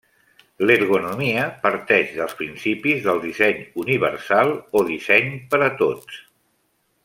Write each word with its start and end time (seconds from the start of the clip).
L'ergonomia 0.69 1.43
parteix 1.65 2.15
dels 2.15 2.33
principis 2.39 3.05
del 3.09 3.21
disseny 3.27 3.61
universal 3.85 4.57
o 4.81 4.85
disseny 4.91 5.33
per 5.53 5.61
a 5.69 5.73
tots. 5.85 6.19